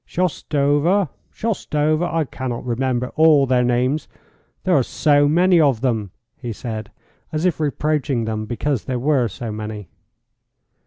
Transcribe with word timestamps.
"Shoustova 0.03 1.09
Shoustova? 1.31 2.11
I 2.11 2.25
cannot 2.25 2.65
remember 2.65 3.09
all 3.15 3.45
their 3.45 3.63
names, 3.63 4.07
there 4.63 4.73
are 4.75 4.81
so 4.81 5.27
many 5.27 5.61
of 5.61 5.81
them," 5.81 6.09
he 6.39 6.51
said, 6.51 6.89
as 7.31 7.45
if 7.45 7.59
reproaching 7.59 8.25
them 8.25 8.47
because 8.47 8.85
there 8.85 8.97
were 8.97 9.27
so 9.27 9.51
many. 9.51 9.89